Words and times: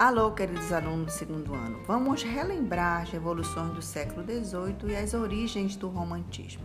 Alô, 0.00 0.30
queridos 0.30 0.72
alunos 0.72 1.04
do 1.04 1.12
segundo 1.12 1.52
ano. 1.52 1.78
Vamos 1.86 2.22
relembrar 2.22 3.02
as 3.02 3.10
revoluções 3.10 3.74
do 3.74 3.82
século 3.82 4.24
XVIII 4.24 4.92
e 4.92 4.96
as 4.96 5.12
origens 5.12 5.76
do 5.76 5.90
romantismo. 5.90 6.62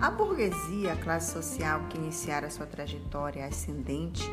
A 0.00 0.10
burguesia, 0.10 0.94
a 0.94 0.96
classe 0.96 1.32
social 1.32 1.82
que 1.88 1.96
iniciara 1.96 2.50
sua 2.50 2.66
trajetória 2.66 3.46
ascendente 3.46 4.28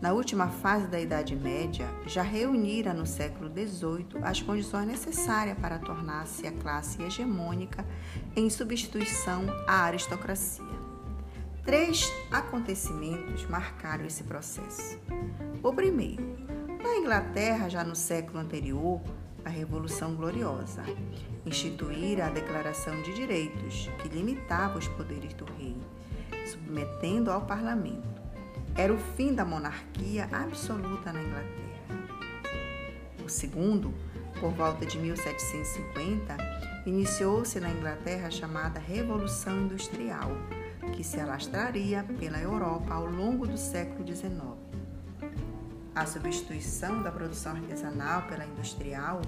na 0.00 0.14
última 0.14 0.48
fase 0.48 0.86
da 0.86 0.98
Idade 0.98 1.36
Média, 1.36 1.86
já 2.06 2.22
reunira 2.22 2.94
no 2.94 3.04
século 3.04 3.50
XVIII 3.50 4.22
as 4.22 4.40
condições 4.40 4.86
necessárias 4.86 5.58
para 5.58 5.78
tornar-se 5.78 6.46
a 6.46 6.52
classe 6.52 7.02
hegemônica 7.02 7.84
em 8.34 8.48
substituição 8.48 9.44
à 9.68 9.82
aristocracia. 9.82 10.64
Três 11.62 12.10
acontecimentos 12.30 13.46
marcaram 13.50 14.06
esse 14.06 14.22
processo. 14.22 14.98
O 15.62 15.72
primeiro, 15.72 16.33
na 16.84 16.96
Inglaterra, 16.96 17.66
já 17.70 17.82
no 17.82 17.96
século 17.96 18.38
anterior, 18.38 19.00
a 19.42 19.48
Revolução 19.48 20.14
Gloriosa 20.14 20.82
instituíra 21.46 22.26
a 22.26 22.30
Declaração 22.30 23.00
de 23.00 23.14
Direitos, 23.14 23.88
que 24.02 24.08
limitava 24.08 24.78
os 24.78 24.86
poderes 24.88 25.32
do 25.32 25.46
rei, 25.46 25.76
submetendo 26.46 27.30
ao 27.30 27.40
parlamento. 27.46 28.22
Era 28.76 28.92
o 28.92 28.98
fim 28.98 29.34
da 29.34 29.46
monarquia 29.46 30.28
absoluta 30.30 31.10
na 31.10 31.22
Inglaterra. 31.22 31.64
O 33.24 33.30
segundo, 33.30 33.94
por 34.38 34.52
volta 34.52 34.84
de 34.84 34.98
1750, 34.98 36.36
iniciou-se 36.84 37.58
na 37.60 37.70
Inglaterra 37.70 38.28
a 38.28 38.30
chamada 38.30 38.78
Revolução 38.78 39.62
Industrial, 39.62 40.30
que 40.92 41.02
se 41.02 41.18
alastraria 41.18 42.04
pela 42.18 42.38
Europa 42.38 42.92
ao 42.92 43.06
longo 43.06 43.46
do 43.46 43.56
século 43.56 44.06
XIX. 44.06 44.63
A 45.94 46.06
substituição 46.06 47.04
da 47.04 47.12
produção 47.12 47.52
artesanal 47.52 48.22
pela 48.22 48.44
industrial 48.44 49.22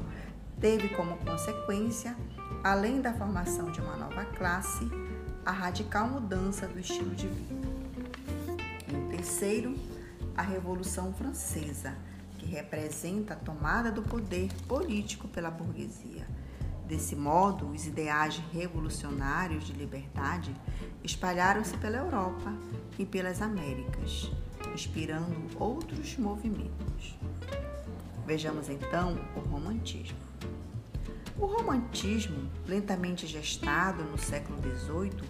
teve 0.61 0.89
como 0.89 1.17
consequência, 1.19 2.17
além 2.65 3.01
da 3.01 3.15
formação 3.15 3.71
de 3.71 3.81
uma 3.81 3.97
nova 3.97 4.25
classe, 4.25 4.85
a 5.45 5.53
radical 5.53 6.09
mudança 6.09 6.67
do 6.67 6.81
estilo 6.81 7.15
de 7.15 7.29
vida. 7.29 7.69
E 8.89 8.97
o 8.97 9.09
terceiro, 9.11 9.77
a 10.37 10.43
Revolução 10.43 11.15
Francesa, 11.15 11.95
que 12.37 12.47
representa 12.47 13.35
a 13.35 13.37
tomada 13.37 13.93
do 13.93 14.03
poder 14.03 14.53
político 14.67 15.29
pela 15.29 15.53
burguesia. 15.53 16.27
Desse 16.85 17.15
modo, 17.15 17.71
os 17.71 17.87
ideais 17.87 18.43
revolucionários 18.53 19.65
de 19.65 19.73
liberdade 19.73 20.53
espalharam-se 21.05 21.77
pela 21.77 21.99
Europa 21.99 22.53
e 22.99 23.07
pelas 23.07 23.41
Américas 23.41 24.33
inspirando 24.77 25.35
outros 25.59 26.19
movimentos. 26.19 27.17
Vejamos 28.27 28.69
então 28.69 29.19
o 29.35 29.41
romantismo. 29.41 30.19
O 31.39 31.47
romantismo, 31.47 32.51
lentamente 32.67 33.27
gestado 33.27 34.05
no 34.05 34.19
século 34.19 34.59
XVIII, 34.61 35.23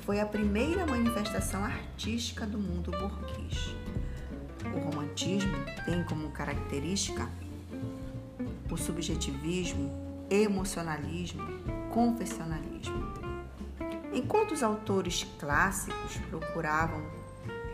foi 0.00 0.20
a 0.20 0.26
primeira 0.26 0.86
manifestação 0.86 1.64
artística 1.64 2.46
do 2.46 2.58
mundo 2.58 2.90
burguês. 2.90 3.74
O 4.74 4.78
romantismo 4.90 5.56
tem 5.86 6.04
como 6.04 6.30
característica 6.30 7.26
o 8.70 8.76
subjetivismo, 8.76 9.90
emocionalismo, 10.28 11.42
confessionalismo. 11.90 13.14
Enquanto 14.12 14.52
os 14.52 14.62
autores 14.62 15.26
clássicos 15.38 16.16
procuravam 16.28 17.19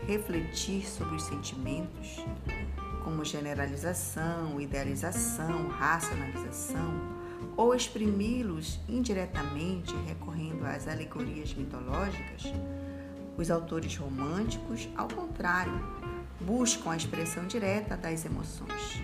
refletir 0.07 0.87
sobre 0.89 1.17
os 1.17 1.23
sentimentos, 1.25 2.25
como 3.03 3.25
generalização, 3.25 4.61
idealização, 4.61 5.69
racionalização, 5.69 7.17
ou 7.57 7.75
exprimi-los 7.75 8.79
indiretamente 8.89 9.95
recorrendo 10.07 10.65
às 10.65 10.87
alegorias 10.87 11.55
mitológicas, 11.55 12.53
os 13.37 13.51
autores 13.51 13.97
românticos, 13.97 14.89
ao 14.97 15.09
contrário, 15.09 15.79
buscam 16.41 16.91
a 16.91 16.97
expressão 16.97 17.47
direta 17.47 17.97
das 17.97 18.25
emoções. 18.25 19.03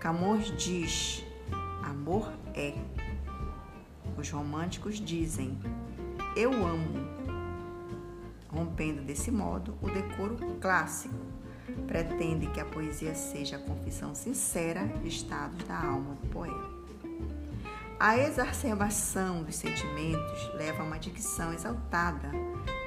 Camões 0.00 0.52
diz: 0.56 1.24
amor 1.82 2.32
é. 2.54 2.74
Os 4.18 4.30
românticos 4.30 5.00
dizem: 5.00 5.58
eu 6.36 6.52
amo 6.52 7.31
rompendo 8.52 9.02
desse 9.02 9.30
modo 9.30 9.76
o 9.80 9.88
decoro 9.90 10.36
clássico. 10.60 11.14
Pretende 11.86 12.46
que 12.48 12.60
a 12.60 12.64
poesia 12.64 13.14
seja 13.14 13.56
a 13.56 13.60
confissão 13.60 14.14
sincera 14.14 14.86
de 14.86 15.08
estados 15.08 15.64
da 15.64 15.78
alma 15.78 16.14
do 16.16 16.28
poeta. 16.28 16.82
A 17.98 18.18
exacerbação 18.18 19.44
dos 19.44 19.54
sentimentos 19.54 20.54
leva 20.54 20.82
a 20.82 20.84
uma 20.84 20.98
dicção 20.98 21.52
exaltada, 21.52 22.32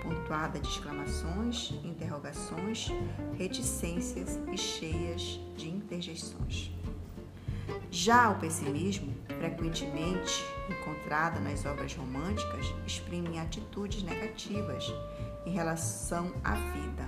pontuada 0.03 0.59
de 0.59 0.67
exclamações, 0.67 1.73
interrogações, 1.83 2.89
reticências 3.37 4.37
e 4.51 4.57
cheias 4.57 5.39
de 5.55 5.69
interjeições. 5.69 6.69
Já 7.89 8.29
o 8.29 8.39
pessimismo, 8.39 9.15
frequentemente 9.39 10.43
encontrado 10.69 11.39
nas 11.39 11.65
obras 11.65 11.95
românticas, 11.95 12.65
exprime 12.85 13.39
atitudes 13.39 14.03
negativas 14.03 14.93
em 15.45 15.51
relação 15.51 16.33
à 16.43 16.53
vida. 16.53 17.07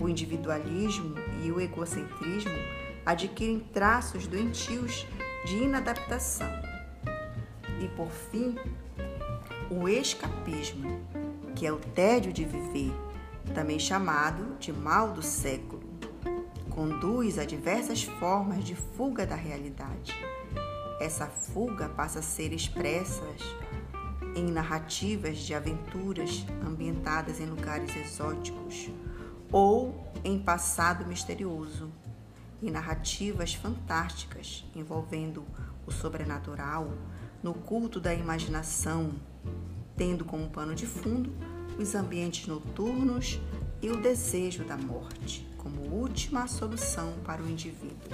O 0.00 0.08
individualismo 0.08 1.14
e 1.42 1.50
o 1.50 1.60
egocentrismo 1.60 2.56
adquirem 3.04 3.60
traços 3.60 4.26
doentios 4.26 5.06
de 5.44 5.56
inadaptação. 5.56 6.50
E 7.80 7.88
por 7.88 8.08
fim, 8.10 8.56
o 9.70 9.88
escapismo, 9.88 11.00
que 11.54 11.66
é 11.66 11.72
o 11.72 11.78
tédio 11.78 12.32
de 12.32 12.44
viver, 12.44 12.92
também 13.54 13.78
chamado 13.78 14.56
de 14.58 14.72
mal 14.72 15.12
do 15.12 15.22
século, 15.22 15.82
conduz 16.70 17.38
a 17.38 17.44
diversas 17.44 18.02
formas 18.02 18.64
de 18.64 18.74
fuga 18.74 19.26
da 19.26 19.34
realidade. 19.34 20.14
Essa 21.00 21.26
fuga 21.26 21.88
passa 21.88 22.20
a 22.20 22.22
ser 22.22 22.52
expressa 22.52 23.22
em 24.38 24.52
narrativas 24.52 25.38
de 25.38 25.52
aventuras 25.52 26.46
ambientadas 26.64 27.40
em 27.40 27.46
lugares 27.46 27.94
exóticos 27.96 28.88
ou 29.50 30.06
em 30.22 30.38
passado 30.38 31.04
misterioso, 31.04 31.90
em 32.62 32.70
narrativas 32.70 33.54
fantásticas 33.54 34.64
envolvendo 34.76 35.44
o 35.84 35.90
sobrenatural, 35.90 36.92
no 37.42 37.52
culto 37.52 37.98
da 37.98 38.14
imaginação, 38.14 39.12
tendo 39.96 40.24
como 40.24 40.48
pano 40.48 40.74
de 40.74 40.86
fundo 40.86 41.32
os 41.76 41.94
ambientes 41.94 42.46
noturnos 42.46 43.40
e 43.82 43.90
o 43.90 44.00
desejo 44.00 44.64
da 44.64 44.76
morte 44.76 45.48
como 45.56 45.82
última 45.82 46.46
solução 46.46 47.14
para 47.24 47.42
o 47.42 47.48
indivíduo. 47.48 48.08